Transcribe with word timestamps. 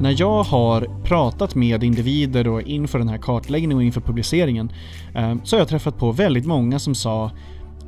när 0.00 0.14
jag 0.18 0.42
har 0.42 1.02
pratat 1.04 1.54
med 1.54 1.84
individer 1.84 2.44
då 2.44 2.60
inför 2.60 2.98
den 2.98 3.08
här 3.08 3.18
kartläggningen 3.18 3.76
och 3.76 3.82
inför 3.82 4.00
publiceringen 4.00 4.72
eh, 5.14 5.34
så 5.44 5.56
har 5.56 5.60
jag 5.60 5.68
träffat 5.68 5.98
på 5.98 6.12
väldigt 6.12 6.46
många 6.46 6.78
som 6.78 6.94
sa 6.94 7.30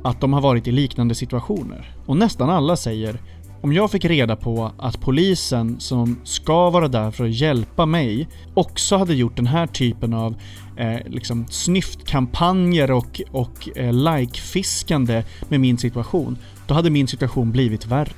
att 0.03 0.21
de 0.21 0.33
har 0.33 0.41
varit 0.41 0.67
i 0.67 0.71
liknande 0.71 1.15
situationer. 1.15 1.95
Och 2.05 2.17
nästan 2.17 2.49
alla 2.49 2.75
säger 2.75 3.19
om 3.61 3.73
jag 3.73 3.91
fick 3.91 4.05
reda 4.05 4.35
på 4.35 4.71
att 4.77 5.01
polisen 5.01 5.79
som 5.79 6.19
ska 6.23 6.69
vara 6.69 6.87
där 6.87 7.11
för 7.11 7.25
att 7.25 7.33
hjälpa 7.33 7.85
mig 7.85 8.27
också 8.53 8.97
hade 8.97 9.13
gjort 9.13 9.35
den 9.35 9.47
här 9.47 9.67
typen 9.67 10.13
av 10.13 10.35
eh, 10.77 10.97
liksom 11.05 11.47
snyftkampanjer 11.47 12.91
och, 12.91 13.21
och 13.31 13.77
eh, 13.77 13.93
like-fiskande 13.93 15.23
med 15.49 15.59
min 15.59 15.77
situation, 15.77 16.37
då 16.67 16.73
hade 16.73 16.89
min 16.89 17.07
situation 17.07 17.51
blivit 17.51 17.85
värre. 17.85 18.11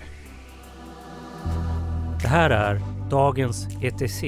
Det 2.21 2.27
här 2.27 2.49
är 2.49 3.00
dagens 3.11 3.67
ETC 3.81 4.23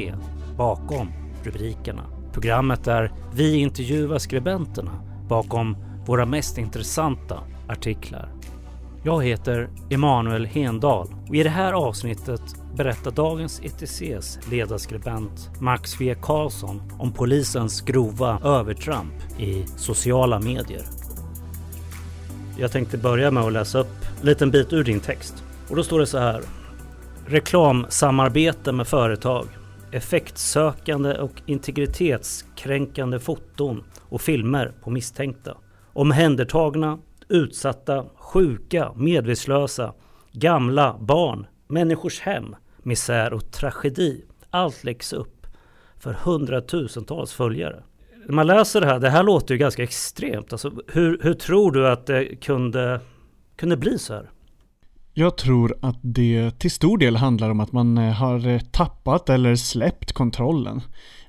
bakom 0.58 1.12
rubrikerna. 1.44 2.04
Programmet 2.34 2.84
där 2.84 3.12
vi 3.34 3.56
intervjuar 3.56 4.18
skribenterna 4.18 4.92
bakom 5.30 5.78
våra 6.06 6.26
mest 6.26 6.58
intressanta 6.58 7.40
artiklar. 7.68 8.30
Jag 9.04 9.24
heter 9.24 9.70
Emanuel 9.90 10.46
Hendal 10.46 11.08
och 11.30 11.36
i 11.36 11.44
det 11.44 11.50
här 11.50 11.74
avsnittet 11.74 12.42
berättar 12.76 13.12
dagens 13.12 13.62
ETCs 13.64 14.40
ledarskribent 14.52 15.50
Max 15.60 16.02
V 16.02 16.16
Karlsson 16.22 16.82
om 17.00 17.12
polisens 17.12 17.82
grova 17.82 18.40
övertramp 18.44 19.40
i 19.40 19.66
sociala 19.78 20.40
medier. 20.40 20.84
Jag 22.58 22.72
tänkte 22.72 22.98
börja 22.98 23.32
med 23.32 23.44
att 23.44 23.54
läsa 23.54 23.80
upp 23.80 24.06
en 24.20 24.26
liten 24.26 24.52
bit 24.52 24.74
ur 24.74 24.84
din 24.84 25.00
text. 25.00 25.44
Och 25.70 25.76
då 25.76 25.84
står 25.84 26.00
det 26.00 26.08
så 26.08 26.18
här. 26.18 26.42
Reklamsamarbete 27.28 28.72
med 28.72 28.88
företag, 28.88 29.48
effektsökande 29.92 31.14
och 31.14 31.42
integritetskränkande 31.46 33.20
foton 33.20 33.84
och 34.10 34.22
filmer 34.22 34.74
på 34.82 34.90
misstänkta. 34.90 35.58
Omhändertagna, 35.94 37.00
utsatta, 37.28 38.06
sjuka, 38.16 38.92
medvetslösa, 38.96 39.94
gamla, 40.32 40.98
barn, 41.00 41.48
människors 41.68 42.20
hem, 42.20 42.56
misär 42.78 43.34
och 43.34 43.52
tragedi. 43.52 44.26
Allt 44.50 44.84
läggs 44.84 45.14
upp 45.14 45.48
för 46.00 46.14
hundratusentals 46.14 47.34
följare. 47.34 47.84
När 48.26 48.34
man 48.34 48.48
läser 48.48 48.82
det 48.82 48.88
här, 48.88 49.00
det 49.00 49.10
här 49.10 49.24
låter 49.24 49.54
ju 49.54 49.58
ganska 49.58 49.84
extremt. 49.84 50.52
Alltså, 50.52 50.72
hur, 50.88 51.20
hur 51.22 51.34
tror 51.34 51.72
du 51.72 51.88
att 51.88 52.06
det 52.06 52.36
kunde, 52.36 53.00
kunde 53.56 53.78
bli 53.78 54.00
så 54.00 54.14
här? 54.14 54.30
Jag 55.16 55.38
tror 55.38 55.76
att 55.82 56.00
det 56.02 56.60
till 56.60 56.72
stor 56.72 56.98
del 56.98 57.16
handlar 57.16 57.50
om 57.50 57.60
att 57.60 57.72
man 57.72 57.98
eh, 57.98 58.14
har 58.14 58.48
eh, 58.48 58.60
tappat 58.60 59.30
eller 59.30 59.56
släppt 59.56 60.12
kontrollen. 60.12 60.82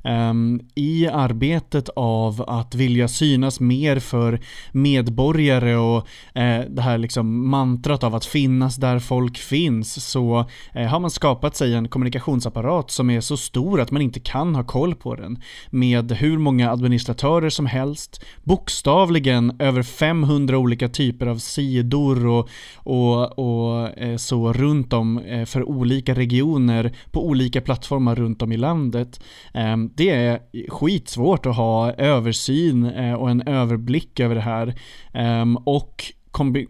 Ehm, 0.04 0.60
I 0.74 1.06
arbetet 1.06 1.88
av 1.96 2.44
att 2.46 2.74
vilja 2.74 3.08
synas 3.08 3.60
mer 3.60 3.98
för 3.98 4.40
medborgare 4.72 5.76
och 5.76 5.96
eh, 6.34 6.64
det 6.68 6.82
här 6.82 6.98
liksom 6.98 7.48
mantrat 7.50 8.04
av 8.04 8.14
att 8.14 8.24
finnas 8.24 8.76
där 8.76 8.98
folk 8.98 9.38
finns 9.38 10.04
så 10.10 10.44
har 10.72 11.00
man 11.00 11.10
skapat 11.10 11.56
sig 11.56 11.74
en 11.74 11.88
kommunikationsapparat 11.88 12.90
som 12.90 13.10
är 13.10 13.20
så 13.20 13.36
stor 13.36 13.80
att 13.80 13.90
man 13.90 14.02
inte 14.02 14.20
kan 14.20 14.54
ha 14.54 14.64
koll 14.64 14.94
på 14.94 15.14
den. 15.14 15.42
Med 15.70 16.12
hur 16.12 16.38
många 16.38 16.70
administratörer 16.70 17.50
som 17.50 17.66
helst, 17.66 18.24
bokstavligen 18.42 19.56
över 19.58 19.82
500 19.82 20.58
olika 20.58 20.88
typer 20.88 21.26
av 21.26 21.38
sidor 21.38 22.26
och, 22.26 22.48
och, 22.76 23.38
och 23.38 23.73
Eh, 23.96 24.16
så 24.16 24.52
runt 24.52 24.92
om 24.92 25.18
eh, 25.18 25.44
för 25.44 25.68
olika 25.68 26.14
regioner 26.14 26.92
på 27.10 27.26
olika 27.26 27.60
plattformar 27.60 28.14
runt 28.14 28.42
om 28.42 28.52
i 28.52 28.56
landet. 28.56 29.20
Ehm, 29.54 29.90
det 29.94 30.10
är 30.10 30.40
skitsvårt 30.68 31.46
att 31.46 31.56
ha 31.56 31.92
översyn 31.92 32.84
eh, 32.84 33.14
och 33.14 33.30
en 33.30 33.48
överblick 33.48 34.20
över 34.20 34.34
det 34.34 34.40
här. 34.40 34.74
Ehm, 35.12 35.56
och 35.56 36.04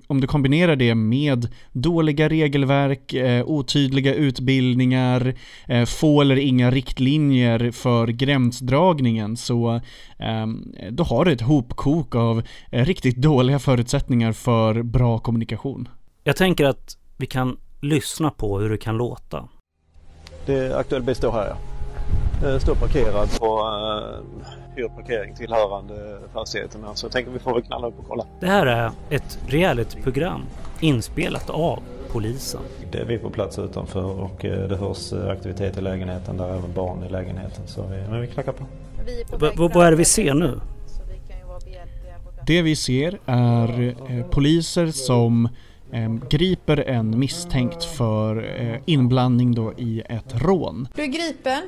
om 0.06 0.20
du 0.20 0.26
kombinerar 0.26 0.76
det 0.76 0.94
med 0.94 1.48
dåliga 1.72 2.28
regelverk, 2.28 3.14
otydliga 3.44 4.14
utbildningar, 4.14 5.34
få 5.86 6.20
eller 6.20 6.36
inga 6.36 6.70
riktlinjer 6.70 7.70
för 7.70 8.06
gränsdragningen 8.06 9.36
så 9.36 9.80
ehm, 10.18 10.74
då 10.90 11.04
har 11.04 11.24
du 11.24 11.32
ett 11.32 11.40
hopkok 11.40 12.14
av 12.14 12.42
riktigt 12.70 13.16
dåliga 13.16 13.58
förutsättningar 13.58 14.32
för 14.32 14.82
bra 14.82 15.18
kommunikation. 15.18 15.88
Jag 16.24 16.36
tänker 16.36 16.64
att 16.64 16.96
vi 17.16 17.26
kan 17.26 17.56
lyssna 17.80 18.30
på 18.30 18.58
hur 18.58 18.70
det 18.70 18.78
kan 18.78 18.96
låta. 18.96 19.48
Det 20.46 20.76
aktuella 20.76 21.04
består 21.04 21.32
här 21.32 21.48
ja. 21.48 21.56
Eh, 22.48 22.58
står 22.58 22.74
parkerad 22.74 23.28
på 23.38 23.46
uh, 23.46 24.46
hyrparkering 24.76 25.34
tillhörande 25.34 26.18
fastigheterna. 26.32 26.94
Så 26.94 27.06
jag 27.06 27.12
tänker 27.12 27.30
vi 27.30 27.38
får 27.38 27.54
väl 27.54 27.62
knalla 27.62 27.86
upp 27.86 27.98
och 27.98 28.08
kolla. 28.08 28.26
Det 28.40 28.46
här 28.46 28.66
är 28.66 28.90
ett 29.10 29.38
realityprogram 29.46 30.42
inspelat 30.80 31.50
av 31.50 31.82
polisen. 32.08 32.60
Det 32.92 32.98
är 32.98 33.04
vi 33.04 33.18
på 33.18 33.30
plats 33.30 33.58
utanför 33.58 34.20
och 34.20 34.44
eh, 34.44 34.68
det 34.68 34.76
hörs 34.76 35.12
aktivitet 35.12 35.78
i 35.78 35.80
lägenheten 35.80 36.36
där 36.36 36.48
även 36.48 36.72
barn 36.72 37.04
i 37.04 37.08
lägenheten. 37.08 37.66
Så 37.66 37.82
vi, 37.82 37.96
men 38.10 38.20
vi 38.20 38.26
knackar 38.26 38.52
på. 38.52 38.66
på 39.56 39.68
vad 39.68 39.86
är 39.86 39.90
det 39.90 39.96
vi 39.96 40.04
ser 40.04 40.34
nu? 40.34 40.60
Det 42.46 42.62
vi 42.62 42.76
ser 42.76 43.18
är 43.26 43.94
eh, 44.08 44.26
poliser 44.26 44.86
som 44.86 45.44
eh, 45.44 45.50
griper 46.30 46.76
en 46.76 47.18
misstänkt 47.18 47.84
för 47.84 48.60
eh, 48.60 48.80
inblandning 48.86 49.54
då 49.54 49.72
i 49.76 50.02
ett 50.08 50.42
rån. 50.42 50.88
Du 50.94 51.02
är 51.02 51.06
gripen 51.06 51.62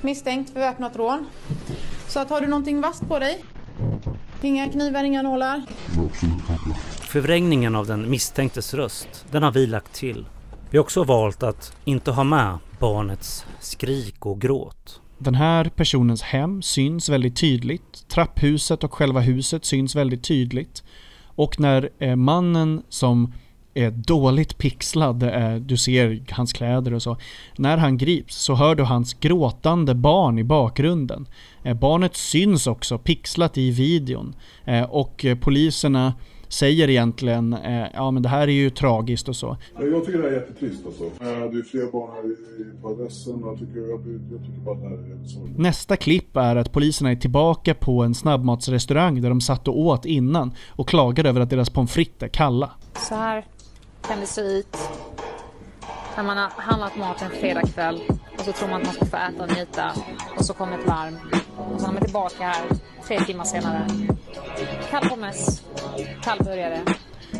misstänkt 0.00 0.50
för 0.50 0.60
väpnat 0.60 0.96
rån. 0.96 1.26
Så 2.08 2.20
att 2.20 2.30
har 2.30 2.40
du 2.40 2.46
någonting 2.46 2.80
vasst 2.80 3.08
på 3.08 3.18
dig? 3.18 3.44
Inga 4.42 4.68
knivar, 4.68 5.04
inga 5.04 5.22
nålar? 5.22 5.62
Förvrängningen 7.00 7.74
av 7.74 7.86
den 7.86 8.10
misstänktes 8.10 8.74
röst, 8.74 9.26
den 9.30 9.42
har 9.42 9.52
vi 9.52 9.66
lagt 9.66 9.92
till. 9.92 10.26
Vi 10.70 10.78
har 10.78 10.84
också 10.84 11.04
valt 11.04 11.42
att 11.42 11.76
inte 11.84 12.10
ha 12.10 12.24
med 12.24 12.58
barnets 12.80 13.46
skrik 13.60 14.26
och 14.26 14.40
gråt. 14.40 15.00
Den 15.18 15.34
här 15.34 15.64
personens 15.64 16.22
hem 16.22 16.62
syns 16.62 17.08
väldigt 17.08 17.36
tydligt. 17.36 18.08
Trapphuset 18.08 18.84
och 18.84 18.94
själva 18.94 19.20
huset 19.20 19.64
syns 19.64 19.94
väldigt 19.94 20.24
tydligt. 20.24 20.82
Och 21.26 21.60
när 21.60 21.90
eh, 21.98 22.16
mannen 22.16 22.82
som 22.88 23.32
är 23.74 23.90
dåligt 23.90 24.58
pixlad, 24.58 25.32
du 25.60 25.76
ser 25.76 26.24
hans 26.30 26.52
kläder 26.52 26.94
och 26.94 27.02
så. 27.02 27.16
När 27.56 27.76
han 27.76 27.98
grips 27.98 28.36
så 28.36 28.54
hör 28.54 28.74
du 28.74 28.82
hans 28.82 29.14
gråtande 29.14 29.94
barn 29.94 30.38
i 30.38 30.44
bakgrunden. 30.44 31.26
Eh, 31.62 31.74
barnet 31.74 32.16
syns 32.16 32.66
också 32.66 32.98
pixlat 32.98 33.58
i 33.58 33.70
videon 33.70 34.34
eh, 34.64 34.82
och 34.82 35.26
poliserna 35.40 36.14
säger 36.48 36.90
egentligen, 36.90 37.52
eh, 37.52 37.86
ja 37.94 38.10
men 38.10 38.22
det 38.22 38.28
här 38.28 38.48
är 38.48 38.52
ju 38.52 38.70
tragiskt 38.70 39.28
och 39.28 39.36
så. 39.36 39.56
Jag 39.78 40.06
tycker 40.06 40.18
det 40.18 40.24
här 40.24 40.36
är 40.36 40.40
jättetrist 40.40 40.86
alltså. 40.86 41.04
Det 41.18 41.58
är 41.58 41.70
flera 41.70 41.90
barn 41.90 42.10
här 42.14 42.82
på 42.82 42.88
adressen 42.88 43.44
och 43.44 43.52
jag 43.52 43.58
tycker, 43.58 43.80
jag, 43.80 44.00
jag 44.32 44.40
tycker 44.46 44.60
bara 44.64 44.74
att 44.74 44.82
det 44.82 44.88
här 44.88 44.96
är 44.96 45.26
sorgligt. 45.26 45.58
Nästa 45.58 45.96
klipp 45.96 46.36
är 46.36 46.56
att 46.56 46.72
poliserna 46.72 47.10
är 47.10 47.16
tillbaka 47.16 47.74
på 47.74 48.02
en 48.02 48.14
snabbmatsrestaurang 48.14 49.20
där 49.20 49.28
de 49.28 49.40
satt 49.40 49.68
och 49.68 49.78
åt 49.78 50.04
innan 50.04 50.52
och 50.68 50.88
klagade 50.88 51.28
över 51.28 51.40
att 51.40 51.50
deras 51.50 51.70
pommes 51.70 51.92
frites 51.92 52.22
är 52.22 52.28
kalla. 52.28 52.70
Så 53.08 53.14
här 53.14 53.44
kan 54.08 54.20
det 54.20 54.26
se 54.26 54.40
ut 54.40 54.76
när 56.16 56.22
man 56.22 56.36
har 56.38 56.50
handlat 56.56 56.96
mat 56.96 57.22
en 57.22 57.30
fredagkväll 57.30 58.00
och 58.38 58.40
så 58.40 58.52
tror 58.52 58.68
man 58.68 58.80
att 58.80 58.86
man 58.86 58.94
ska 58.94 59.06
få 59.06 59.16
äta 59.16 59.44
och 59.44 59.52
njuta 59.56 59.92
och 60.36 60.44
så 60.44 60.54
kommer 60.54 60.78
ett 60.78 60.86
larm 60.86 61.18
och 61.56 61.80
så 61.80 61.86
är 61.86 61.92
man 61.92 62.02
tillbaka 62.02 62.44
här 62.44 62.64
tre 63.06 63.20
timmar 63.20 63.44
senare. 63.44 63.86
Kall 64.90 65.08
pommes, 65.08 65.62
kall 66.22 66.38
burgare. 66.38 66.80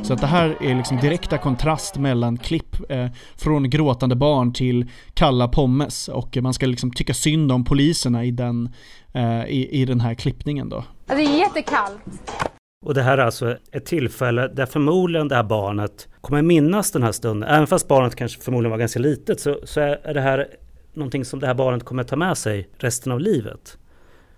Så 0.03 0.13
att 0.13 0.21
det 0.21 0.27
här 0.27 0.63
är 0.63 0.75
liksom 0.75 0.97
direkta 0.97 1.39
kontrast 1.39 1.97
mellan 1.97 2.39
klipp 2.39 2.91
eh, 2.91 3.07
från 3.37 3.71
gråtande 3.71 4.17
barn 4.17 4.53
till 4.53 4.91
kalla 5.15 5.49
pommes 5.49 6.09
och 6.09 6.39
man 6.41 6.55
ska 6.55 6.67
liksom 6.67 6.93
tycka 6.93 7.15
synd 7.15 7.53
om 7.53 7.65
poliserna 7.65 8.25
i 8.25 8.31
den, 8.31 8.75
eh, 9.13 9.45
i, 9.45 9.69
i 9.71 9.85
den 9.85 10.01
här 10.01 10.15
klippningen 10.15 10.69
då. 10.69 10.85
Det 11.07 11.13
är 11.13 11.39
jättekallt. 11.39 12.54
Och 12.85 12.95
det 12.95 13.03
här 13.03 13.19
är 13.19 13.23
alltså 13.23 13.57
ett 13.73 13.87
tillfälle 13.87 14.49
där 14.49 14.67
förmodligen 14.67 15.29
det 15.29 15.35
här 15.35 15.43
barnet 15.43 16.09
kommer 16.21 16.43
minnas 16.43 16.93
den 16.93 17.03
här 17.03 17.13
stunden. 17.13 17.49
Även 17.49 17.67
fast 17.67 17.89
barnet 17.89 18.15
kanske 18.15 18.43
förmodligen 18.43 18.71
var 18.71 18.79
ganska 18.79 19.01
litet 19.01 19.41
så, 19.41 19.59
så 19.65 19.81
är 19.81 20.15
det 20.15 20.21
här 20.21 20.47
någonting 20.93 21.25
som 21.25 21.41
det 21.41 21.47
här 21.47 21.55
barnet 21.55 21.85
kommer 21.85 22.05
ta 22.05 22.17
med 22.17 22.39
sig 22.39 22.69
resten 22.79 23.13
av 23.13 23.21
livet. 23.21 23.79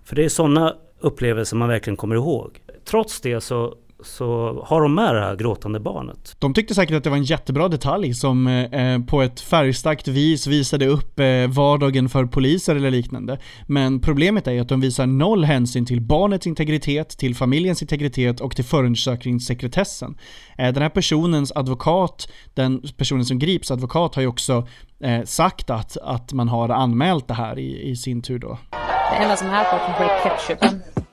För 0.03 0.15
det 0.15 0.25
är 0.25 0.29
sådana 0.29 0.75
upplevelser 0.99 1.57
man 1.57 1.69
verkligen 1.69 1.97
kommer 1.97 2.15
ihåg. 2.15 2.61
Trots 2.85 3.21
det 3.21 3.41
så 3.41 3.75
så 4.03 4.59
har 4.65 4.81
de 4.81 4.95
med 4.95 5.15
det 5.15 5.21
här 5.21 5.35
gråtande 5.35 5.79
barnet. 5.79 6.35
De 6.39 6.53
tyckte 6.53 6.75
säkert 6.75 6.95
att 6.95 7.03
det 7.03 7.09
var 7.09 7.17
en 7.17 7.23
jättebra 7.23 7.67
detalj 7.67 8.13
som 8.13 8.47
eh, 8.47 8.99
på 8.99 9.21
ett 9.21 9.39
färgstarkt 9.39 10.07
vis 10.07 10.47
visade 10.47 10.87
upp 10.87 11.19
eh, 11.19 11.47
vardagen 11.47 12.09
för 12.09 12.25
poliser 12.25 12.75
eller 12.75 12.91
liknande. 12.91 13.37
Men 13.67 14.01
problemet 14.01 14.47
är 14.47 14.61
att 14.61 14.69
de 14.69 14.81
visar 14.81 15.05
noll 15.05 15.43
hänsyn 15.43 15.85
till 15.85 16.01
barnets 16.01 16.47
integritet, 16.47 17.09
till 17.09 17.35
familjens 17.35 17.81
integritet 17.81 18.41
och 18.41 18.55
till 18.55 18.65
förundersökningssekretessen. 18.65 20.17
Eh, 20.57 20.73
den 20.73 20.83
här 20.83 20.89
personens 20.89 21.51
advokat, 21.55 22.27
den 22.53 22.81
personen 22.97 23.25
som 23.25 23.39
grips 23.39 23.71
advokat 23.71 24.15
har 24.15 24.21
ju 24.21 24.27
också 24.27 24.67
eh, 25.03 25.23
sagt 25.23 25.69
att, 25.69 25.97
att 25.97 26.33
man 26.33 26.47
har 26.47 26.69
anmält 26.69 27.27
det 27.27 27.33
här 27.33 27.59
i, 27.59 27.89
i 27.89 27.95
sin 27.95 28.21
tur 28.21 28.39
då. 28.39 28.57
Det 29.11 29.23
enda 29.23 29.35
som 29.35 29.47
är 29.47 29.63
på 29.63 29.77
kanske 29.85 30.03
är 30.03 30.23
ketchupen. 30.23 31.06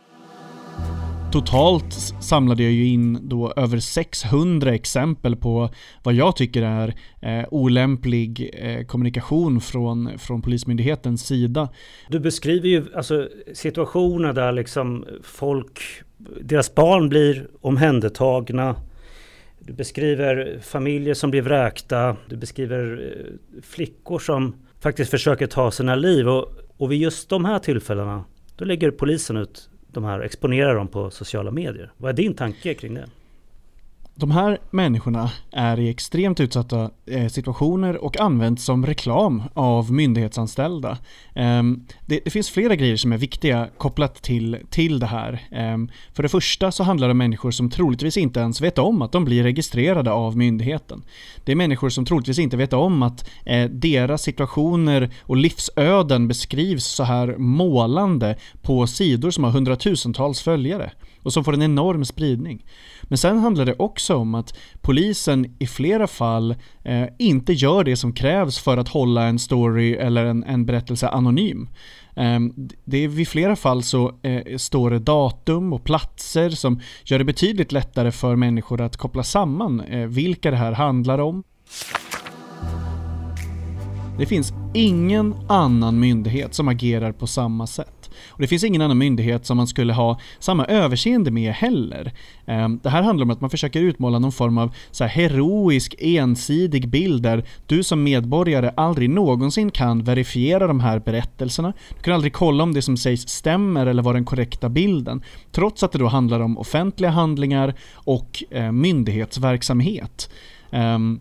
Totalt 1.34 1.92
samlade 2.20 2.62
jag 2.62 2.72
ju 2.72 2.86
in 2.86 3.28
då 3.28 3.52
över 3.56 3.78
600 3.78 4.74
exempel 4.74 5.36
på 5.36 5.70
vad 6.02 6.14
jag 6.14 6.36
tycker 6.36 6.62
är 6.62 6.94
eh, 7.20 7.46
olämplig 7.50 8.50
eh, 8.52 8.86
kommunikation 8.86 9.60
från, 9.60 10.18
från 10.18 10.42
Polismyndighetens 10.42 11.26
sida. 11.26 11.68
Du 12.08 12.20
beskriver 12.20 12.68
ju 12.68 12.84
alltså, 12.94 13.28
situationer 13.52 14.32
där 14.32 14.52
liksom 14.52 15.06
folk, 15.22 15.80
deras 16.40 16.74
barn 16.74 17.08
blir 17.08 17.48
omhändertagna. 17.60 18.76
Du 19.60 19.72
beskriver 19.72 20.58
familjer 20.62 21.14
som 21.14 21.30
blir 21.30 21.42
vräkta. 21.42 22.16
Du 22.28 22.36
beskriver 22.36 23.12
eh, 23.16 23.62
flickor 23.62 24.18
som 24.18 24.54
faktiskt 24.80 25.10
försöker 25.10 25.46
ta 25.46 25.70
sina 25.70 25.94
liv. 25.94 26.28
Och, 26.28 26.48
och 26.76 26.92
vid 26.92 27.00
just 27.00 27.28
de 27.28 27.44
här 27.44 27.58
tillfällena, 27.58 28.24
då 28.56 28.64
lägger 28.64 28.90
polisen 28.90 29.36
ut 29.36 29.70
de 29.94 30.04
här, 30.04 30.20
exponerar 30.20 30.74
dem 30.74 30.88
på 30.88 31.10
sociala 31.10 31.50
medier. 31.50 31.92
Vad 31.96 32.08
är 32.08 32.12
din 32.12 32.34
tanke 32.34 32.74
kring 32.74 32.94
det? 32.94 33.06
De 34.16 34.30
här 34.30 34.58
människorna 34.70 35.30
är 35.52 35.80
i 35.80 35.88
extremt 35.88 36.40
utsatta 36.40 36.90
eh, 37.06 37.28
situationer 37.28 38.04
och 38.04 38.20
används 38.20 38.64
som 38.64 38.86
reklam 38.86 39.42
av 39.54 39.92
myndighetsanställda. 39.92 40.98
Ehm, 41.34 41.86
det, 42.06 42.20
det, 42.24 42.30
finns 42.30 42.50
flera 42.50 42.76
grejer 42.76 42.96
som 42.96 43.12
är 43.12 43.18
viktiga 43.18 43.68
kopplat 43.78 44.22
till, 44.22 44.58
till 44.70 44.98
det 44.98 45.06
här. 45.06 45.42
Ehm, 45.50 45.90
för 46.12 46.22
det 46.22 46.28
första 46.28 46.72
så 46.72 46.82
handlar 46.82 47.08
det 47.08 47.12
om 47.12 47.18
människor 47.18 47.50
som 47.50 47.70
troligtvis 47.70 48.16
inte 48.16 48.40
ens 48.40 48.60
vet 48.60 48.78
om 48.78 49.02
att 49.02 49.12
de 49.12 49.24
blir 49.24 49.42
registrerade 49.42 50.12
av 50.12 50.36
myndigheten. 50.36 51.02
Det 51.44 51.52
är 51.52 51.56
människor 51.56 51.88
som 51.88 52.04
troligtvis 52.04 52.38
inte 52.38 52.56
vet 52.56 52.72
om 52.72 53.02
att 53.02 53.30
eh, 53.44 53.70
deras 53.70 54.22
situationer 54.22 55.10
och 55.20 55.36
livsöden 55.36 56.28
beskrivs 56.28 56.84
så 56.84 57.04
här 57.04 57.36
målande 57.38 58.36
på 58.62 58.86
sidor 58.86 59.30
som 59.30 59.44
har 59.44 59.50
hundratusentals 59.50 60.42
följare 60.42 60.92
och 61.22 61.32
som 61.32 61.44
får 61.44 61.52
en 61.52 61.62
enorm 61.62 62.04
spridning. 62.04 62.64
Men 63.08 63.18
sen 63.18 63.38
handlar 63.38 63.64
det 63.64 63.74
också 63.78 64.16
om 64.16 64.34
att 64.34 64.56
polisen 64.80 65.56
i 65.58 65.66
flera 65.66 66.06
fall 66.06 66.54
eh, 66.84 67.04
inte 67.18 67.52
gör 67.52 67.84
det 67.84 67.96
som 67.96 68.12
krävs 68.12 68.58
för 68.58 68.76
att 68.76 68.88
hålla 68.88 69.24
en 69.24 69.38
story 69.38 69.94
eller 69.94 70.24
en, 70.24 70.44
en 70.44 70.66
berättelse 70.66 71.08
anonym. 71.08 71.68
Ehm, 72.16 72.52
det 72.84 72.98
är 72.98 73.08
vid 73.08 73.28
flera 73.28 73.56
fall 73.56 73.82
så 73.82 74.12
eh, 74.22 74.56
står 74.56 74.90
det 74.90 74.98
datum 74.98 75.72
och 75.72 75.84
platser 75.84 76.50
som 76.50 76.80
gör 77.04 77.18
det 77.18 77.24
betydligt 77.24 77.72
lättare 77.72 78.12
för 78.12 78.36
människor 78.36 78.80
att 78.80 78.96
koppla 78.96 79.22
samman 79.22 79.80
eh, 79.80 80.06
vilka 80.06 80.50
det 80.50 80.56
här 80.56 80.72
handlar 80.72 81.18
om. 81.18 81.42
Det 84.18 84.26
finns 84.26 84.52
ingen 84.74 85.34
annan 85.48 86.00
myndighet 86.00 86.54
som 86.54 86.68
agerar 86.68 87.12
på 87.12 87.26
samma 87.26 87.66
sätt. 87.66 87.93
Och 88.28 88.40
det 88.40 88.46
finns 88.46 88.64
ingen 88.64 88.82
annan 88.82 88.98
myndighet 88.98 89.46
som 89.46 89.56
man 89.56 89.66
skulle 89.66 89.92
ha 89.92 90.20
samma 90.38 90.64
överseende 90.64 91.30
med 91.30 91.52
heller. 91.52 92.12
Ehm, 92.46 92.80
det 92.82 92.90
här 92.90 93.02
handlar 93.02 93.24
om 93.24 93.30
att 93.30 93.40
man 93.40 93.50
försöker 93.50 93.80
utmåla 93.80 94.18
någon 94.18 94.32
form 94.32 94.58
av 94.58 94.74
så 94.90 95.04
heroisk, 95.04 95.94
ensidig 95.98 96.88
bild 96.88 97.22
där 97.22 97.44
du 97.66 97.82
som 97.82 98.02
medborgare 98.02 98.70
aldrig 98.76 99.10
någonsin 99.10 99.70
kan 99.70 100.04
verifiera 100.04 100.66
de 100.66 100.80
här 100.80 100.98
berättelserna. 100.98 101.72
Du 101.96 102.02
kan 102.02 102.14
aldrig 102.14 102.32
kolla 102.32 102.62
om 102.62 102.74
det 102.74 102.82
som 102.82 102.96
sägs 102.96 103.28
stämmer 103.28 103.86
eller 103.86 104.02
var 104.02 104.14
den 104.14 104.24
korrekta 104.24 104.68
bilden. 104.68 105.22
Trots 105.52 105.82
att 105.82 105.92
det 105.92 105.98
då 105.98 106.06
handlar 106.06 106.40
om 106.40 106.58
offentliga 106.58 107.10
handlingar 107.10 107.74
och 107.94 108.44
eh, 108.50 108.72
myndighetsverksamhet. 108.72 110.30
Ehm, 110.70 111.20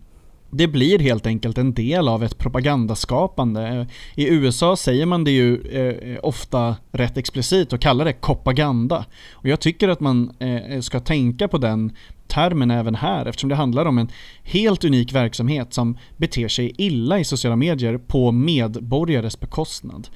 det 0.56 0.68
blir 0.68 0.98
helt 0.98 1.26
enkelt 1.26 1.58
en 1.58 1.74
del 1.74 2.08
av 2.08 2.24
ett 2.24 2.38
propagandaskapande. 2.38 3.68
Eh, 3.68 3.86
I 4.14 4.28
USA 4.28 4.76
säger 4.76 5.06
man 5.06 5.24
det 5.24 5.30
ju 5.30 5.60
eh, 5.60 6.18
ofta 6.22 6.76
rätt 6.92 7.16
explicit 7.16 7.72
och 7.72 7.80
kallar 7.80 8.04
det 8.04 8.20
propaganda. 8.20 9.04
Och 9.32 9.48
jag 9.48 9.60
tycker 9.60 9.88
att 9.88 10.00
man 10.00 10.32
eh, 10.38 10.80
ska 10.80 11.00
tänka 11.00 11.48
på 11.48 11.58
den 11.58 11.92
termen 12.26 12.70
även 12.70 12.94
här 12.94 13.26
eftersom 13.26 13.48
det 13.48 13.56
handlar 13.56 13.86
om 13.86 13.98
en 13.98 14.08
helt 14.42 14.84
unik 14.84 15.12
verksamhet 15.12 15.74
som 15.74 15.98
beter 16.16 16.48
sig 16.48 16.72
illa 16.78 17.18
i 17.18 17.24
sociala 17.24 17.56
medier 17.56 17.98
på 17.98 18.32
medborgares 18.32 19.40
bekostnad. 19.40 20.08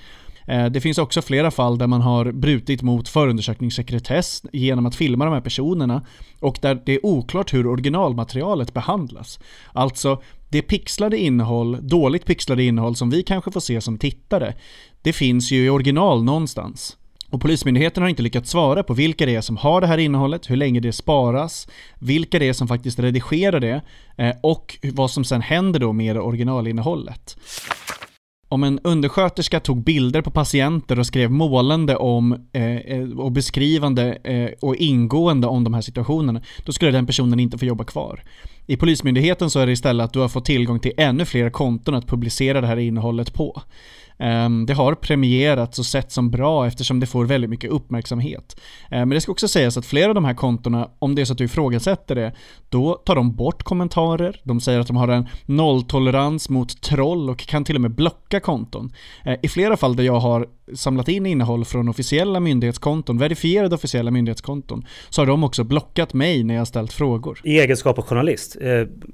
Eh, 0.48 0.66
det 0.66 0.80
finns 0.80 0.98
också 0.98 1.22
flera 1.22 1.50
fall 1.50 1.78
där 1.78 1.86
man 1.86 2.00
har 2.00 2.32
brutit 2.32 2.82
mot 2.82 3.08
förundersökningssekretess 3.08 4.42
genom 4.52 4.86
att 4.86 4.94
filma 4.94 5.24
de 5.24 5.34
här 5.34 5.40
personerna 5.40 6.06
och 6.40 6.58
där 6.62 6.82
det 6.86 6.92
är 6.92 7.06
oklart 7.06 7.54
hur 7.54 7.66
originalmaterialet 7.66 8.74
behandlas. 8.74 9.38
Alltså, 9.72 10.22
det 10.48 10.62
pixlade 10.62 11.18
innehåll, 11.18 11.78
dåligt 11.80 12.24
pixlade 12.24 12.64
innehåll 12.64 12.96
som 12.96 13.10
vi 13.10 13.22
kanske 13.22 13.50
får 13.50 13.60
se 13.60 13.80
som 13.80 13.98
tittare, 13.98 14.54
det 15.02 15.12
finns 15.12 15.50
ju 15.50 15.64
i 15.64 15.68
original 15.68 16.24
någonstans. 16.24 16.96
Och 17.30 17.40
Polismyndigheten 17.40 18.02
har 18.02 18.10
inte 18.10 18.22
lyckats 18.22 18.50
svara 18.50 18.82
på 18.82 18.94
vilka 18.94 19.26
det 19.26 19.34
är 19.34 19.40
som 19.40 19.56
har 19.56 19.80
det 19.80 19.86
här 19.86 19.98
innehållet, 19.98 20.50
hur 20.50 20.56
länge 20.56 20.80
det 20.80 20.92
sparas, 20.92 21.68
vilka 21.98 22.38
det 22.38 22.48
är 22.48 22.52
som 22.52 22.68
faktiskt 22.68 22.98
redigerar 22.98 23.60
det 23.60 23.82
eh, 24.16 24.34
och 24.42 24.78
vad 24.82 25.10
som 25.10 25.24
sen 25.24 25.42
händer 25.42 25.80
då 25.80 25.92
med 25.92 26.18
originalinnehållet. 26.18 27.36
Om 28.50 28.64
en 28.64 28.78
undersköterska 28.84 29.60
tog 29.60 29.84
bilder 29.84 30.22
på 30.22 30.30
patienter 30.30 30.98
och 30.98 31.06
skrev 31.06 31.30
målande 31.30 31.96
om 31.96 32.32
eh, 32.52 32.76
eh, 32.76 33.08
och 33.18 33.32
beskrivande 33.32 34.18
eh, 34.24 34.50
och 34.60 34.76
ingående 34.76 35.46
om 35.46 35.64
de 35.64 35.74
här 35.74 35.80
situationerna, 35.80 36.42
då 36.64 36.72
skulle 36.72 36.90
den 36.90 37.06
personen 37.06 37.40
inte 37.40 37.58
få 37.58 37.64
jobba 37.64 37.84
kvar. 37.84 38.24
I 38.66 38.76
Polismyndigheten 38.76 39.50
så 39.50 39.58
är 39.58 39.66
det 39.66 39.72
istället 39.72 40.04
att 40.04 40.12
du 40.12 40.18
har 40.18 40.28
fått 40.28 40.44
tillgång 40.44 40.80
till 40.80 40.92
ännu 40.96 41.24
fler 41.24 41.50
konton 41.50 41.94
att 41.94 42.06
publicera 42.06 42.60
det 42.60 42.66
här 42.66 42.76
innehållet 42.76 43.34
på. 43.34 43.62
Ehm, 44.18 44.66
det 44.66 44.74
har 44.74 44.94
premierats 44.94 45.78
och 45.78 45.86
sett 45.86 46.12
som 46.12 46.30
bra 46.30 46.66
eftersom 46.66 47.00
det 47.00 47.06
får 47.06 47.24
väldigt 47.24 47.50
mycket 47.50 47.70
uppmärksamhet. 47.70 48.60
Ehm, 48.90 49.08
men 49.08 49.16
det 49.16 49.20
ska 49.20 49.32
också 49.32 49.48
sägas 49.48 49.76
att 49.76 49.86
flera 49.86 50.08
av 50.08 50.14
de 50.14 50.24
här 50.24 50.34
kontona, 50.34 50.90
om 50.98 51.14
det 51.14 51.22
är 51.22 51.26
så 51.26 51.32
att 51.32 51.38
du 51.38 51.44
ifrågasätter 51.44 52.14
det, 52.14 52.32
då 52.68 52.94
tar 52.94 53.14
de 53.14 53.36
bort 53.36 53.62
kommentarer, 53.62 54.40
de 54.44 54.60
säger 54.60 54.80
att 54.80 54.86
de 54.86 54.96
har 54.96 55.08
en 55.08 55.28
nolltolerans 55.46 56.48
mot 56.48 56.82
troll 56.82 57.30
och 57.30 57.38
kan 57.38 57.64
till 57.64 57.74
och 57.74 57.80
med 57.80 57.90
blocka 57.94 58.40
konton. 58.40 58.92
Ehm, 59.24 59.36
I 59.42 59.48
flera 59.48 59.76
fall 59.76 59.96
där 59.96 60.04
jag 60.04 60.20
har 60.20 60.46
samlat 60.74 61.08
in 61.08 61.26
innehåll 61.26 61.64
från 61.64 61.88
officiella 61.88 62.40
myndighetskonton, 62.40 63.18
verifierade 63.18 63.74
officiella 63.74 64.10
myndighetskonton, 64.10 64.84
så 65.10 65.20
har 65.20 65.26
de 65.26 65.44
också 65.44 65.64
blockat 65.64 66.14
mig 66.14 66.44
när 66.44 66.54
jag 66.54 66.66
ställt 66.66 66.92
frågor. 66.92 67.40
I 67.44 67.58
egenskap 67.58 67.98
av 67.98 68.04
journalist? 68.04 68.56
Eh, 68.60 68.68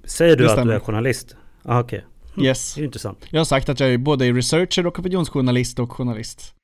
säger 0.04 0.36
du 0.36 0.50
att 0.50 0.64
du 0.64 0.72
är 0.72 0.80
journalist? 0.80 1.36
Ah. 1.62 1.80
Okay. 1.80 2.00
Mm. 2.36 2.46
Yes. 2.46 2.75
Det 2.75 2.81
är 2.81 2.84
intressant. 2.84 3.26
Jag 3.31 3.40
har 3.40 3.44
sagt 3.44 3.69
att 3.69 3.81
jag 3.81 3.94
är 3.94 3.98
både 3.98 4.32
researcher 4.32 4.87
och 4.87 4.99
opinionsjournalist 4.99 5.78
och 5.78 5.92
journalist. 5.92 6.54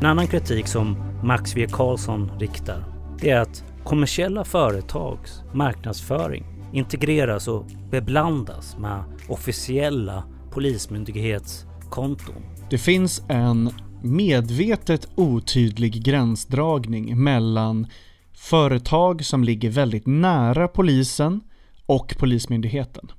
En 0.00 0.06
annan 0.06 0.26
kritik 0.26 0.66
som 0.66 0.96
Max 1.24 1.56
V. 1.56 1.66
Karlsson 1.72 2.30
riktar, 2.38 2.84
det 3.20 3.30
är 3.30 3.40
att 3.40 3.64
kommersiella 3.84 4.44
företags 4.44 5.42
marknadsföring 5.54 6.44
integreras 6.72 7.48
och 7.48 7.66
beblandas 7.90 8.76
med 8.78 9.04
officiella 9.28 10.24
polismyndighetskonton. 10.52 12.42
Det 12.70 12.78
finns 12.78 13.22
en 13.28 13.70
medvetet 14.02 15.08
otydlig 15.14 16.04
gränsdragning 16.04 17.22
mellan 17.22 17.86
företag 18.34 19.24
som 19.24 19.44
ligger 19.44 19.70
väldigt 19.70 20.06
nära 20.06 20.68
polisen 20.68 21.40
och 21.86 22.14
polismyndigheten. 22.18 23.10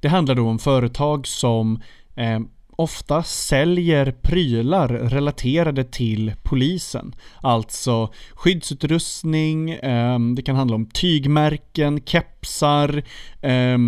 Det 0.00 0.08
handlar 0.08 0.34
då 0.34 0.48
om 0.48 0.58
företag 0.58 1.26
som 1.26 1.82
eh, 2.16 2.40
ofta 2.76 3.22
säljer 3.22 4.12
prylar 4.22 4.88
relaterade 4.88 5.84
till 5.84 6.32
polisen. 6.42 7.14
Alltså 7.40 8.12
skyddsutrustning, 8.34 9.70
eh, 9.70 10.18
det 10.36 10.42
kan 10.42 10.56
handla 10.56 10.76
om 10.76 10.86
tygmärken, 10.86 12.00
kepsar, 12.04 13.02
eh, 13.40 13.78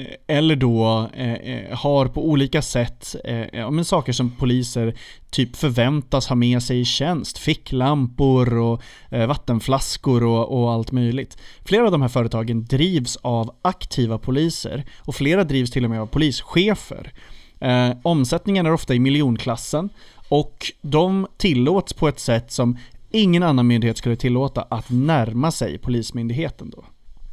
Eh, 0.00 0.36
eller 0.36 0.56
då 0.56 1.08
eh, 1.14 1.32
eh, 1.32 1.78
har 1.78 2.06
på 2.06 2.28
olika 2.28 2.62
sätt 2.62 3.16
eh, 3.24 3.70
men 3.70 3.84
saker 3.84 4.12
som 4.12 4.30
poliser 4.30 4.94
typ 5.30 5.56
förväntas 5.56 6.26
ha 6.26 6.36
med 6.36 6.62
sig 6.62 6.80
i 6.80 6.84
tjänst. 6.84 7.38
Ficklampor 7.38 8.58
och 8.58 8.82
eh, 9.10 9.26
vattenflaskor 9.26 10.24
och, 10.24 10.60
och, 10.60 10.72
allt 10.72 10.92
möjligt. 10.92 11.38
Flera 11.64 11.84
av 11.84 11.92
de 11.92 12.02
här 12.02 12.08
företagen 12.08 12.64
drivs 12.64 13.16
av 13.16 13.54
aktiva 13.62 14.18
poliser 14.18 14.84
och 14.98 15.14
flera 15.14 15.44
drivs 15.44 15.70
till 15.70 15.84
och 15.84 15.90
med 15.90 16.00
av 16.00 16.06
polischefer. 16.06 17.12
Eh, 17.60 17.90
omsättningen 18.02 18.66
är 18.66 18.72
ofta 18.72 18.94
i 18.94 18.98
miljonklassen 18.98 19.88
och 20.28 20.72
de 20.82 21.26
tillåts 21.36 21.92
på 21.92 22.08
ett 22.08 22.20
sätt 22.20 22.52
som 22.52 22.78
ingen 23.10 23.42
annan 23.42 23.66
myndighet 23.66 23.98
skulle 23.98 24.16
tillåta 24.16 24.62
att 24.62 24.90
närma 24.90 25.50
sig 25.50 25.78
Polismyndigheten 25.78 26.70
då. 26.70 26.84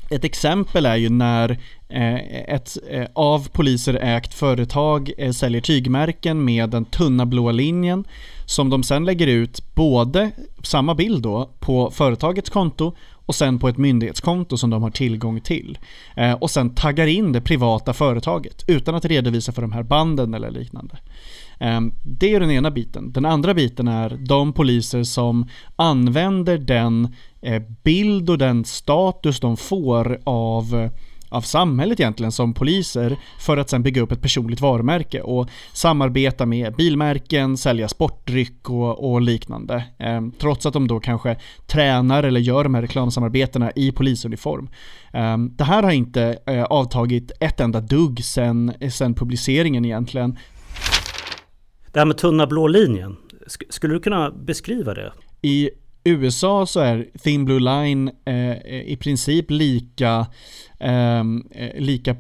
Ett 0.10 0.24
exempel 0.24 0.86
är 0.86 0.96
ju 0.96 1.10
när 1.10 1.50
eh, 1.90 2.54
ett 2.54 2.78
eh, 2.90 3.06
av 3.14 3.50
poliser 3.50 3.94
ägt 3.94 4.34
företag 4.34 5.12
eh, 5.18 5.32
säljer 5.32 5.62
tygmärken 5.62 6.46
med 6.46 6.70
den 6.70 6.86
tunna 6.86 7.26
blåa 7.26 7.52
linjen 7.52 8.04
som 8.46 8.70
de 8.70 8.84
sen 8.84 9.06
lägger 9.06 9.28
ut 9.28 9.76
både 9.76 10.32
samma 10.64 10.96
bild 10.96 11.24
då 11.24 11.50
på 11.60 11.92
företagets 11.92 12.50
konto 12.50 12.96
och 13.28 13.36
sen 13.36 13.60
på 13.60 13.70
ett 13.70 13.78
myndighetskonto 13.78 14.58
som 14.58 14.70
de 14.70 14.84
har 14.84 14.92
tillgång 14.92 15.42
till. 15.42 15.78
Eh, 16.16 16.34
och 16.34 16.52
sen 16.52 16.76
taggar 16.76 17.08
in 17.08 17.32
det 17.32 17.42
privata 17.42 17.94
företaget 17.94 18.64
utan 18.68 18.96
att 18.96 19.06
redovisa 19.06 19.52
för 19.52 19.62
de 19.62 19.72
här 19.72 19.84
banden 19.84 20.34
eller 20.34 20.52
liknande. 20.52 20.98
Ehm, 21.60 21.94
det 22.04 22.34
är 22.34 22.40
den 22.40 22.52
ena 22.52 22.72
biten. 22.72 23.12
Den 23.12 23.26
andra 23.26 23.54
biten 23.54 23.88
är 23.88 24.18
de 24.28 24.54
poliser 24.54 25.04
som 25.04 25.50
använder 25.76 26.58
den 26.58 27.16
Eh, 27.42 27.62
bild 27.84 28.30
och 28.30 28.38
den 28.38 28.66
status 28.66 29.40
de 29.40 29.58
får 29.58 30.20
av 30.24 30.90
av 31.30 31.42
samhället 31.42 32.00
egentligen 32.00 32.32
som 32.32 32.54
poliser 32.54 33.18
för 33.40 33.58
att 33.58 33.70
sen 33.70 33.84
bygga 33.84 34.02
upp 34.02 34.12
ett 34.12 34.22
personligt 34.22 34.62
varumärke 34.62 35.22
och 35.22 35.50
samarbeta 35.74 36.46
med 36.46 36.76
bilmärken, 36.76 37.58
sälja 37.58 37.88
sportdryck 37.88 38.70
och, 38.70 39.12
och 39.12 39.22
liknande. 39.22 39.84
Eh, 39.98 40.22
trots 40.40 40.66
att 40.66 40.74
de 40.74 40.88
då 40.88 41.00
kanske 41.00 41.38
tränar 41.68 42.24
eller 42.24 42.40
gör 42.40 42.64
de 42.64 42.76
här 42.76 42.82
reklamsamarbetena 42.82 43.72
i 43.76 43.92
polisuniform. 43.92 44.70
Eh, 45.14 45.38
det 45.38 45.64
här 45.64 45.84
har 45.84 45.92
inte 45.92 46.40
eh, 46.46 46.64
avtagit 46.64 47.32
ett 47.40 47.60
enda 47.60 47.82
dugg 47.82 48.24
sen, 48.24 48.74
sen 48.92 49.14
publiceringen 49.14 49.86
egentligen. 49.86 50.38
Det 51.92 52.00
här 52.00 52.06
med 52.06 52.18
tunna 52.18 52.48
blå 52.48 52.68
linjen, 52.68 53.18
skulle 53.70 53.94
du 53.94 54.00
kunna 54.00 54.32
beskriva 54.32 54.94
det? 54.94 55.14
I 55.42 55.70
USA 56.10 56.66
så 56.66 56.80
är 56.80 57.08
Thin 57.24 57.46
Blue 57.46 57.60
Line 57.60 58.12
eh, 58.26 58.82
i 58.86 58.98
princip 59.00 59.52
lika, 59.52 60.28
ehm, 60.80 61.44
eh, 61.52 61.82
lika 61.82 62.16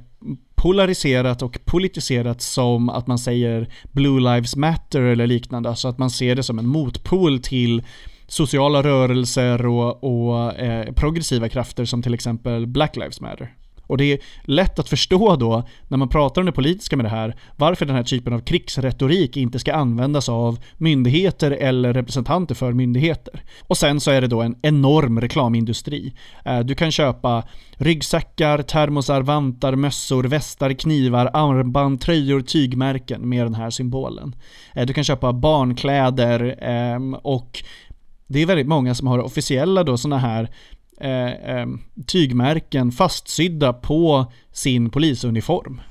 polariserat 0.55 1.41
och 1.41 1.59
politiserat 1.65 2.41
som 2.41 2.89
att 2.89 3.07
man 3.07 3.19
säger 3.19 3.69
Blue 3.91 4.19
Lives 4.19 4.55
Matter 4.55 5.01
eller 5.01 5.27
liknande. 5.27 5.69
Alltså 5.69 5.87
att 5.87 5.97
man 5.97 6.09
ser 6.09 6.35
det 6.35 6.43
som 6.43 6.59
en 6.59 6.67
motpol 6.67 7.39
till 7.39 7.83
sociala 8.27 8.83
rörelser 8.83 9.65
och, 9.65 10.03
och 10.03 10.55
eh, 10.59 10.93
progressiva 10.93 11.49
krafter 11.49 11.85
som 11.85 12.01
till 12.01 12.13
exempel 12.13 12.67
Black 12.67 12.95
Lives 12.95 13.21
Matter. 13.21 13.55
Och 13.87 13.97
det 13.97 14.13
är 14.13 14.19
lätt 14.43 14.79
att 14.79 14.89
förstå 14.89 15.35
då, 15.35 15.67
när 15.87 15.97
man 15.97 16.09
pratar 16.09 16.41
om 16.41 16.45
det 16.45 16.51
politiska 16.51 16.95
med 16.95 17.05
det 17.05 17.09
här, 17.09 17.35
varför 17.55 17.85
den 17.85 17.95
här 17.95 18.03
typen 18.03 18.33
av 18.33 18.39
krigsretorik 18.39 19.37
inte 19.37 19.59
ska 19.59 19.73
användas 19.73 20.29
av 20.29 20.59
myndigheter 20.77 21.51
eller 21.51 21.93
representanter 21.93 22.55
för 22.55 22.73
myndigheter. 22.73 23.43
Och 23.67 23.77
sen 23.77 23.99
så 23.99 24.11
är 24.11 24.21
det 24.21 24.27
då 24.27 24.41
en 24.41 24.55
enorm 24.61 25.21
reklamindustri. 25.21 26.13
Eh, 26.45 26.59
du 26.59 26.75
kan 26.75 26.91
köpa 26.91 27.43
ryggsäckar, 27.77 28.61
termosar, 28.61 29.21
vantar, 29.21 29.75
mössor, 29.75 30.23
västar, 30.23 30.73
knivar, 30.73 31.29
armband, 31.33 32.01
tröjor, 32.01 32.41
tygmärken 32.41 33.29
med 33.29 33.45
den 33.45 33.55
här 33.55 33.69
symbolen. 33.69 34.35
Eh, 34.75 34.85
du 34.85 34.93
kan 34.93 35.03
köpa 35.03 35.33
barnkläder 35.33 36.55
ehm, 36.61 37.13
och 37.13 37.63
det 38.27 38.41
är 38.41 38.45
väldigt 38.45 38.67
många 38.67 38.95
som 38.95 39.07
har 39.07 39.19
officiella 39.19 39.83
då 39.83 39.97
sådana 39.97 40.17
här 40.17 40.49
Eh, 41.01 41.57
eh, 41.57 41.67
tygmärken 42.07 42.91
fastsydda 42.91 43.73
på 43.73 44.31
sin 44.51 44.89
polisuniform. 44.89 45.81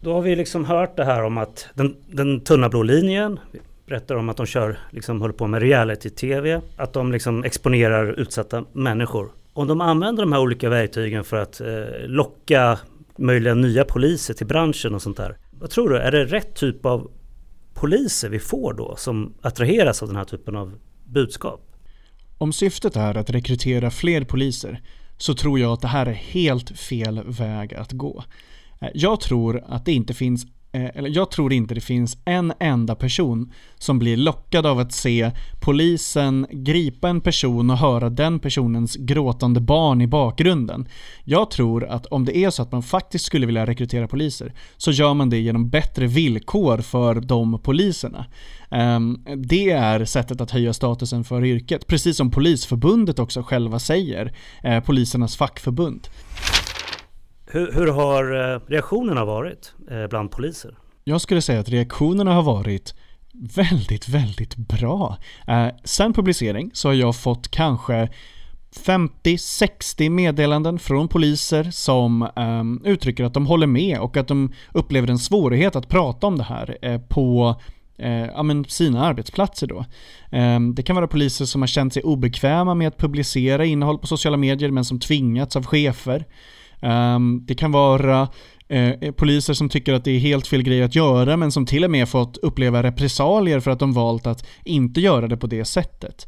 Då 0.00 0.12
har 0.12 0.22
vi 0.22 0.36
liksom 0.36 0.64
hört 0.64 0.96
det 0.96 1.04
här 1.04 1.22
om 1.22 1.38
att 1.38 1.68
den, 1.74 1.96
den 2.06 2.40
tunna 2.40 2.68
blå 2.68 2.82
linjen, 2.82 3.40
vi 3.52 3.60
berättar 3.86 4.14
om 4.14 4.28
att 4.28 4.36
de 4.36 4.46
kör, 4.46 4.78
liksom 4.90 5.20
håller 5.20 5.34
på 5.34 5.46
med 5.46 5.62
reality-tv, 5.62 6.60
att 6.76 6.92
de 6.92 7.12
liksom 7.12 7.44
exponerar 7.44 8.20
utsatta 8.20 8.64
människor. 8.72 9.30
Om 9.52 9.66
de 9.66 9.80
använder 9.80 10.22
de 10.22 10.32
här 10.32 10.40
olika 10.40 10.68
verktygen 10.68 11.24
för 11.24 11.36
att 11.36 11.60
eh, 11.60 11.66
locka 12.06 12.78
möjliga 13.16 13.54
nya 13.54 13.84
poliser 13.84 14.34
till 14.34 14.46
branschen 14.46 14.94
och 14.94 15.02
sånt 15.02 15.16
där. 15.16 15.36
Vad 15.50 15.70
tror 15.70 15.88
du, 15.88 15.98
är 15.98 16.10
det 16.10 16.24
rätt 16.24 16.54
typ 16.54 16.86
av 16.86 17.10
poliser 17.74 18.28
vi 18.28 18.38
får 18.38 18.74
då 18.74 18.96
som 18.96 19.34
attraheras 19.42 20.02
av 20.02 20.08
den 20.08 20.16
här 20.16 20.24
typen 20.24 20.56
av 20.56 20.74
budskap? 21.04 21.71
Om 22.42 22.52
syftet 22.52 22.96
är 22.96 23.16
att 23.16 23.30
rekrytera 23.30 23.90
fler 23.90 24.24
poliser 24.24 24.82
så 25.16 25.34
tror 25.34 25.60
jag 25.60 25.72
att 25.72 25.80
det 25.80 25.88
här 25.88 26.06
är 26.06 26.12
helt 26.12 26.78
fel 26.78 27.22
väg 27.24 27.74
att 27.74 27.92
gå. 27.92 28.24
Eh, 28.80 28.88
jag 28.94 29.20
tror 29.20 29.64
att 29.66 29.84
det 29.84 29.92
inte 29.92 30.14
finns 30.14 30.46
Eh, 30.72 30.90
eller 30.94 31.10
jag 31.10 31.30
tror 31.30 31.52
inte 31.52 31.74
det 31.74 31.80
finns 31.80 32.18
en 32.24 32.52
enda 32.60 32.94
person 32.94 33.52
som 33.78 33.98
blir 33.98 34.16
lockad 34.16 34.66
av 34.66 34.78
att 34.78 34.92
se 34.92 35.30
polisen 35.60 36.46
gripa 36.50 37.08
en 37.08 37.20
person 37.20 37.70
och 37.70 37.78
höra 37.78 38.10
den 38.10 38.38
personens 38.38 38.96
gråtande 38.96 39.60
barn 39.60 40.00
i 40.00 40.06
bakgrunden. 40.06 40.88
Jag 41.24 41.50
tror 41.50 41.84
att 41.84 42.06
om 42.06 42.24
det 42.24 42.36
är 42.36 42.50
så 42.50 42.62
att 42.62 42.72
man 42.72 42.82
faktiskt 42.82 43.24
skulle 43.24 43.46
vilja 43.46 43.66
rekrytera 43.66 44.08
poliser 44.08 44.52
så 44.76 44.90
gör 44.90 45.14
man 45.14 45.30
det 45.30 45.38
genom 45.38 45.70
bättre 45.70 46.06
villkor 46.06 46.78
för 46.78 47.20
de 47.20 47.58
poliserna. 47.58 48.26
Ehm, 48.70 49.18
det 49.36 49.70
är 49.70 50.04
sättet 50.04 50.40
att 50.40 50.50
höja 50.50 50.72
statusen 50.72 51.24
för 51.24 51.44
yrket, 51.44 51.86
precis 51.86 52.16
som 52.16 52.30
Polisförbundet 52.30 53.18
också 53.18 53.42
själva 53.42 53.78
säger, 53.78 54.32
eh, 54.62 54.80
polisernas 54.80 55.36
fackförbund. 55.36 56.08
Hur, 57.54 57.72
hur 57.72 57.86
har 57.86 58.52
eh, 58.54 58.60
reaktionerna 58.66 59.24
varit 59.24 59.74
eh, 59.90 60.06
bland 60.06 60.30
poliser? 60.30 60.74
Jag 61.04 61.20
skulle 61.20 61.42
säga 61.42 61.60
att 61.60 61.68
reaktionerna 61.68 62.34
har 62.34 62.42
varit 62.42 62.94
väldigt, 63.56 64.08
väldigt 64.08 64.56
bra. 64.56 65.16
Eh, 65.48 65.66
sen 65.84 66.12
publicering 66.12 66.70
så 66.74 66.88
har 66.88 66.94
jag 66.94 67.16
fått 67.16 67.50
kanske 67.50 68.08
50-60 68.86 70.10
meddelanden 70.10 70.78
från 70.78 71.08
poliser 71.08 71.70
som 71.70 72.22
eh, 72.22 72.90
uttrycker 72.92 73.24
att 73.24 73.34
de 73.34 73.46
håller 73.46 73.66
med 73.66 73.98
och 73.98 74.16
att 74.16 74.28
de 74.28 74.52
upplever 74.72 75.08
en 75.08 75.18
svårighet 75.18 75.76
att 75.76 75.88
prata 75.88 76.26
om 76.26 76.38
det 76.38 76.44
här 76.44 76.78
eh, 76.82 77.00
på 77.00 77.56
eh, 77.98 78.26
ja, 78.26 78.42
men 78.42 78.64
sina 78.64 79.04
arbetsplatser 79.04 79.66
då. 79.66 79.84
Ehm, 80.30 80.74
det 80.74 80.82
kan 80.82 80.96
vara 80.96 81.08
poliser 81.08 81.44
som 81.44 81.62
har 81.62 81.66
känt 81.66 81.94
sig 81.94 82.02
obekväma 82.02 82.74
med 82.74 82.88
att 82.88 82.98
publicera 82.98 83.64
innehåll 83.64 83.98
på 83.98 84.06
sociala 84.06 84.36
medier 84.36 84.70
men 84.70 84.84
som 84.84 85.00
tvingats 85.00 85.56
av 85.56 85.66
chefer. 85.66 86.24
Um, 86.82 87.44
det 87.46 87.54
kan 87.54 87.72
vara 87.72 88.28
eh, 88.68 89.12
poliser 89.12 89.54
som 89.54 89.68
tycker 89.68 89.94
att 89.94 90.04
det 90.04 90.10
är 90.10 90.18
helt 90.18 90.46
fel 90.46 90.62
grej 90.62 90.82
att 90.82 90.94
göra 90.94 91.36
men 91.36 91.52
som 91.52 91.66
till 91.66 91.84
och 91.84 91.90
med 91.90 92.08
fått 92.08 92.36
uppleva 92.36 92.82
repressalier 92.82 93.60
för 93.60 93.70
att 93.70 93.78
de 93.78 93.92
valt 93.92 94.26
att 94.26 94.46
inte 94.64 95.00
göra 95.00 95.28
det 95.28 95.36
på 95.36 95.46
det 95.46 95.64
sättet. 95.64 96.26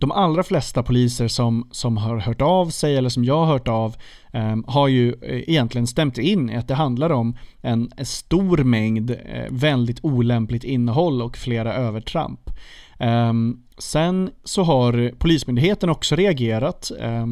De 0.00 0.12
allra 0.12 0.42
flesta 0.42 0.82
poliser 0.82 1.28
som, 1.28 1.68
som 1.70 1.96
har 1.96 2.18
hört 2.18 2.42
av 2.42 2.70
sig 2.70 2.96
eller 2.96 3.08
som 3.08 3.24
jag 3.24 3.36
har 3.36 3.46
hört 3.46 3.68
av 3.68 3.96
eh, 4.32 4.56
har 4.66 4.88
ju 4.88 5.08
eh, 5.12 5.50
egentligen 5.50 5.86
stämt 5.86 6.18
in 6.18 6.50
i 6.50 6.56
att 6.56 6.68
det 6.68 6.74
handlar 6.74 7.10
om 7.10 7.36
en, 7.60 7.90
en 7.96 8.06
stor 8.06 8.58
mängd 8.58 9.10
eh, 9.10 9.44
väldigt 9.50 9.98
olämpligt 10.02 10.64
innehåll 10.64 11.22
och 11.22 11.36
flera 11.36 11.74
övertramp. 11.74 12.40
Um, 12.98 13.65
sen 13.78 14.30
så 14.44 14.62
har 14.62 15.12
Polismyndigheten 15.18 15.90
också 15.90 16.16
reagerat. 16.16 16.90
eh, 17.00 17.26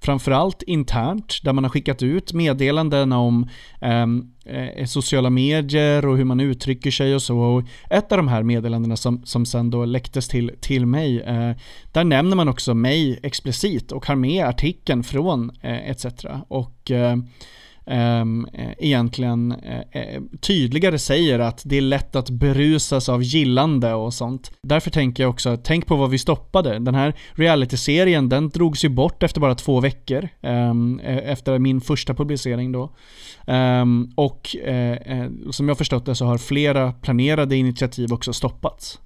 framförallt 0.00 0.62
internt, 0.62 1.44
där 1.44 1.52
man 1.52 1.64
har 1.64 1.70
skickat 1.70 2.02
ut 2.02 2.32
meddelanden 2.32 3.12
om 3.12 3.48
ehm, 3.80 4.30
eh, 4.44 4.84
sociala 4.86 5.30
medier 5.30 6.06
och 6.06 6.16
hur 6.16 6.24
man 6.24 6.40
uttrycker 6.40 6.90
sig 6.90 7.14
och 7.14 7.22
så. 7.22 7.38
Och 7.38 7.62
ett 7.90 8.12
av 8.12 8.18
de 8.18 8.28
här 8.28 8.42
meddelandena 8.42 8.96
som, 8.96 9.22
som 9.24 9.46
sen 9.46 9.70
då 9.70 9.84
läcktes 9.84 10.28
till, 10.28 10.52
till 10.60 10.86
mig, 10.86 11.20
eh, 11.20 11.52
där 11.92 12.04
nämner 12.04 12.36
man 12.36 12.48
också 12.48 12.74
mig 12.74 13.20
explicit 13.22 13.92
och 13.92 14.06
har 14.06 14.16
med 14.16 14.44
artikeln 14.44 15.04
från 15.04 15.50
eh, 15.62 15.90
ETC. 15.90 16.06
Och 16.48 16.90
eh, 16.90 17.16
Ehm, 17.90 18.46
eh, 18.52 18.72
egentligen 18.78 19.52
eh, 19.92 20.22
tydligare 20.40 20.98
säger 20.98 21.38
att 21.38 21.62
det 21.64 21.76
är 21.76 21.80
lätt 21.80 22.16
att 22.16 22.30
berusas 22.30 23.08
av 23.08 23.22
gillande 23.22 23.94
och 23.94 24.14
sånt. 24.14 24.52
Därför 24.62 24.90
tänker 24.90 25.22
jag 25.22 25.30
också, 25.30 25.56
tänk 25.56 25.86
på 25.86 25.96
vad 25.96 26.10
vi 26.10 26.18
stoppade. 26.18 26.78
Den 26.78 26.94
här 26.94 27.14
realityserien, 27.32 28.28
den 28.28 28.48
drogs 28.48 28.84
ju 28.84 28.88
bort 28.88 29.22
efter 29.22 29.40
bara 29.40 29.54
två 29.54 29.80
veckor. 29.80 30.28
Ehm, 30.42 31.00
eh, 31.00 31.30
efter 31.30 31.58
min 31.58 31.80
första 31.80 32.14
publicering 32.14 32.72
då. 32.72 32.96
Ehm, 33.46 34.10
och 34.16 34.56
eh, 34.56 34.92
eh, 34.92 35.30
som 35.50 35.68
jag 35.68 35.78
förstått 35.78 36.06
det 36.06 36.14
så 36.14 36.24
har 36.24 36.38
flera 36.38 36.92
planerade 36.92 37.56
initiativ 37.56 38.12
också 38.12 38.32
stoppats. 38.32 38.98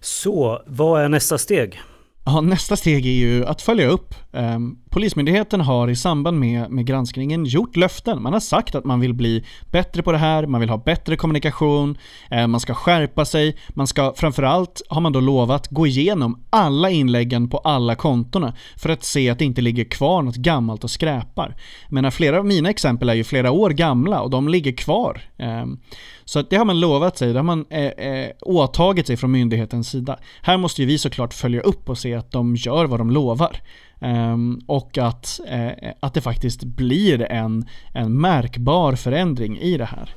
Så, 0.00 0.62
vad 0.66 1.02
är 1.02 1.08
nästa 1.08 1.38
steg? 1.38 1.80
Ja, 2.28 2.40
nästa 2.40 2.76
steg 2.76 3.06
är 3.06 3.10
ju 3.10 3.46
att 3.46 3.62
följa 3.62 3.86
upp. 3.88 4.14
Ehm, 4.32 4.76
polismyndigheten 4.90 5.60
har 5.60 5.88
i 5.88 5.96
samband 5.96 6.38
med, 6.38 6.70
med 6.70 6.86
granskningen 6.86 7.44
gjort 7.44 7.76
löften. 7.76 8.22
Man 8.22 8.32
har 8.32 8.40
sagt 8.40 8.74
att 8.74 8.84
man 8.84 9.00
vill 9.00 9.14
bli 9.14 9.44
bättre 9.70 10.02
på 10.02 10.12
det 10.12 10.18
här, 10.18 10.46
man 10.46 10.60
vill 10.60 10.70
ha 10.70 10.76
bättre 10.76 11.16
kommunikation, 11.16 11.98
ehm, 12.30 12.50
man 12.50 12.60
ska 12.60 12.74
skärpa 12.74 13.24
sig, 13.24 13.56
man 13.68 13.86
ska 13.86 14.14
framförallt, 14.16 14.82
har 14.88 15.00
man 15.00 15.12
då 15.12 15.20
lovat, 15.20 15.68
gå 15.68 15.86
igenom 15.86 16.44
alla 16.50 16.90
inläggen 16.90 17.48
på 17.48 17.58
alla 17.58 17.94
kontona 17.94 18.54
för 18.76 18.88
att 18.88 19.04
se 19.04 19.30
att 19.30 19.38
det 19.38 19.44
inte 19.44 19.60
ligger 19.60 19.84
kvar 19.84 20.22
något 20.22 20.36
gammalt 20.36 20.84
och 20.84 20.90
skräpar. 20.90 21.56
Men 21.88 22.12
flera 22.12 22.38
av 22.38 22.46
mina 22.46 22.70
exempel 22.70 23.08
är 23.08 23.14
ju 23.14 23.24
flera 23.24 23.50
år 23.50 23.70
gamla 23.70 24.20
och 24.20 24.30
de 24.30 24.48
ligger 24.48 24.72
kvar. 24.72 25.20
Ehm, 25.38 25.78
så 26.24 26.42
det 26.42 26.56
har 26.56 26.64
man 26.64 26.80
lovat 26.80 27.18
sig, 27.18 27.32
det 27.32 27.38
har 27.38 27.44
man 27.44 27.66
eh, 27.70 27.84
eh, 27.84 28.30
åtagit 28.40 29.06
sig 29.06 29.16
från 29.16 29.30
myndighetens 29.30 29.90
sida. 29.90 30.18
Här 30.42 30.56
måste 30.56 30.82
ju 30.82 30.86
vi 30.86 30.98
såklart 30.98 31.34
följa 31.34 31.60
upp 31.60 31.88
och 31.88 31.98
se 31.98 32.15
att 32.16 32.32
de 32.32 32.56
gör 32.56 32.84
vad 32.84 33.00
de 33.00 33.10
lovar. 33.10 33.56
Um, 34.00 34.60
och 34.66 34.98
att, 34.98 35.40
uh, 35.52 35.90
att 36.00 36.14
det 36.14 36.20
faktiskt 36.20 36.64
blir 36.64 37.22
en, 37.22 37.66
en 37.92 38.20
märkbar 38.20 38.94
förändring 38.94 39.58
i 39.58 39.76
det 39.76 39.84
här. 39.84 40.14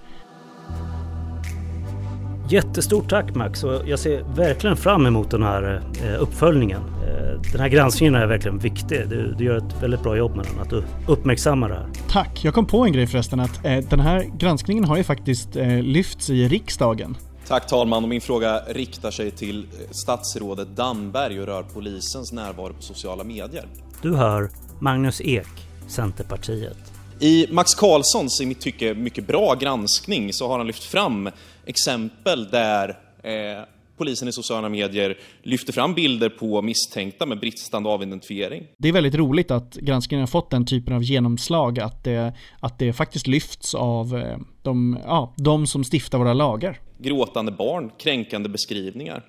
Jättestort 2.50 3.10
tack 3.10 3.36
Max 3.36 3.64
och 3.64 3.82
jag 3.88 4.00
ser 4.00 4.24
verkligen 4.36 4.78
fram 4.78 5.06
emot 5.06 5.32
den 5.32 5.44
här 5.44 5.82
eh, 6.04 6.22
uppföljningen. 6.22 6.82
Eh, 6.82 7.42
den 7.52 7.62
här 7.62 7.68
granskningen 7.68 8.16
är 8.16 8.26
verkligen 8.26 8.60
viktig. 8.60 9.10
Du, 9.10 9.36
du, 9.38 9.44
gör 9.44 9.58
ett 9.58 9.84
väldigt 9.84 10.04
bra 10.04 10.18
jobb 10.18 10.36
med 10.36 10.46
den, 10.46 10.60
att 10.62 10.70
du 10.70 10.84
uppmärksammar 11.08 11.70
det 11.70 11.76
här. 11.76 11.88
Tack! 12.10 12.44
Jag 12.44 12.54
kom 12.54 12.66
på 12.66 12.86
en 12.86 12.92
grej 12.92 13.08
förresten 13.08 13.40
att 13.40 13.66
eh, 13.66 13.78
den 13.78 14.00
här 14.00 14.26
granskningen 14.38 14.84
har 14.84 14.98
ju 14.98 15.04
faktiskt 15.04 15.56
eh, 15.56 15.82
lyfts 15.82 16.30
i 16.30 16.48
riksdagen. 16.48 17.18
Tack 17.50 17.68
talman 17.68 18.04
och 18.04 18.10
min 18.10 18.22
fråga 18.22 18.62
riktar 18.68 19.12
sig 19.12 19.32
till 19.32 19.68
statsrådet 19.92 20.68
Damberg 20.68 21.40
och 21.40 21.46
rör 21.46 21.64
polisens 21.64 22.32
närvaro 22.32 22.74
på 22.74 22.82
sociala 22.82 23.24
medier. 23.24 23.66
Du 24.02 24.16
hör 24.16 24.50
Magnus 24.80 25.22
Ek, 25.22 25.48
Centerpartiet. 25.88 26.78
I 27.20 27.48
Max 27.52 27.76
Karlssons, 27.76 28.42
i 28.42 28.46
mitt 28.46 28.62
tycke, 28.62 28.94
mycket 28.94 29.28
bra 29.28 29.56
granskning 29.56 30.34
så 30.34 30.48
har 30.48 30.58
han 30.58 30.68
lyft 30.68 30.84
fram 30.84 31.30
exempel 31.66 32.50
där 32.50 32.90
eh, 33.24 33.64
polisen 33.98 34.28
i 34.28 34.32
sociala 34.32 34.70
medier 34.70 35.18
lyfter 35.44 35.74
fram 35.74 35.94
bilder 35.94 36.30
på 36.30 36.62
misstänkta 36.62 37.26
med 37.26 37.40
bristande 37.40 37.90
avidentifiering. 37.90 38.64
Det 38.78 38.88
är 38.88 38.94
väldigt 38.94 39.16
roligt 39.16 39.52
att 39.52 39.76
granskningen 39.76 40.22
har 40.22 40.28
fått 40.28 40.52
den 40.52 40.66
typen 40.66 40.96
av 40.96 41.04
genomslag, 41.04 41.80
att 41.80 42.04
det, 42.04 42.34
att 42.60 42.80
det 42.80 42.94
faktiskt 42.94 43.28
lyfts 43.28 43.76
av 43.76 44.18
eh, 44.18 44.38
de, 44.70 45.00
ja, 45.04 45.34
de 45.38 45.68
som 45.68 45.84
stiftar 45.84 46.18
våra 46.18 46.34
lagar. 46.34 46.80
Gråtande 46.98 47.52
barn, 47.52 47.92
kränkande 47.98 48.50
beskrivningar. 48.50 49.26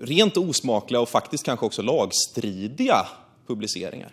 Rent 0.00 0.36
osmakliga 0.36 1.00
och 1.00 1.08
faktiskt 1.08 1.44
kanske 1.44 1.66
också 1.66 1.82
lagstridiga 1.82 3.06
publiceringar 3.46 4.12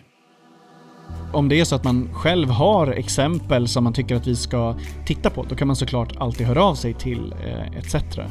om 1.33 1.49
det 1.49 1.59
är 1.59 1.65
så 1.65 1.75
att 1.75 1.83
man 1.83 2.09
själv 2.13 2.49
har 2.49 2.87
exempel 2.87 3.67
som 3.67 3.83
man 3.83 3.93
tycker 3.93 4.15
att 4.15 4.27
vi 4.27 4.35
ska 4.35 4.75
titta 5.05 5.29
på, 5.29 5.45
då 5.49 5.55
kan 5.55 5.67
man 5.67 5.75
såklart 5.75 6.17
alltid 6.17 6.47
höra 6.47 6.63
av 6.63 6.75
sig 6.75 6.93
till 6.93 7.33
eh, 7.43 7.77
ETC 7.77 7.95
eh, 7.95 8.25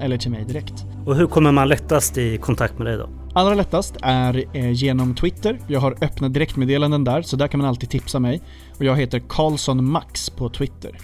eller 0.00 0.18
till 0.18 0.30
mig 0.30 0.44
direkt. 0.44 0.84
Och 1.06 1.16
hur 1.16 1.26
kommer 1.26 1.52
man 1.52 1.68
lättast 1.68 2.18
i 2.18 2.38
kontakt 2.38 2.78
med 2.78 2.86
dig 2.86 2.96
då? 2.96 3.08
Allra 3.34 3.54
lättast 3.54 3.96
är 4.02 4.44
eh, 4.52 4.70
genom 4.72 5.14
Twitter. 5.14 5.60
Jag 5.68 5.80
har 5.80 5.96
öppna 6.00 6.28
direktmeddelanden 6.28 7.04
där, 7.04 7.22
så 7.22 7.36
där 7.36 7.48
kan 7.48 7.60
man 7.60 7.68
alltid 7.68 7.90
tipsa 7.90 8.18
mig. 8.18 8.42
Och 8.78 8.84
jag 8.84 8.96
heter 8.96 9.22
Karlsson 9.28 9.90
Max 9.90 10.30
på 10.30 10.48
Twitter. 10.48 10.98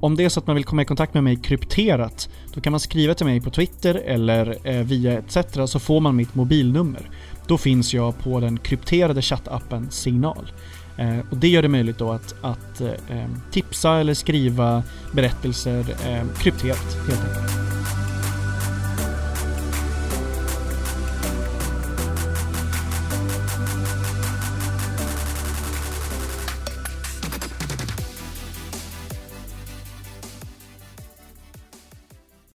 Om 0.00 0.16
det 0.16 0.24
är 0.24 0.28
så 0.28 0.40
att 0.40 0.46
man 0.46 0.56
vill 0.56 0.64
komma 0.64 0.82
i 0.82 0.84
kontakt 0.84 1.14
med 1.14 1.24
mig 1.24 1.36
krypterat, 1.36 2.28
då 2.54 2.60
kan 2.60 2.70
man 2.70 2.80
skriva 2.80 3.14
till 3.14 3.26
mig 3.26 3.40
på 3.40 3.50
Twitter 3.50 3.94
eller 3.94 4.56
eh, 4.64 4.82
via 4.84 5.18
ETC 5.18 5.36
så 5.66 5.78
får 5.78 6.00
man 6.00 6.16
mitt 6.16 6.34
mobilnummer. 6.34 7.10
Då 7.46 7.58
finns 7.58 7.94
jag 7.94 8.18
på 8.18 8.40
den 8.40 8.58
krypterade 8.58 9.22
chattappen 9.22 9.90
Signal. 9.90 10.52
Eh, 10.96 11.18
och 11.30 11.36
det 11.36 11.48
gör 11.48 11.62
det 11.62 11.68
möjligt 11.68 11.98
då 11.98 12.10
att, 12.10 12.34
att 12.40 12.80
eh, 12.80 13.24
tipsa 13.50 13.96
eller 13.96 14.14
skriva 14.14 14.82
berättelser 15.12 15.80
eh, 15.80 16.38
krypterat 16.38 16.96
helt 17.08 17.20
enkelt. 17.24 17.59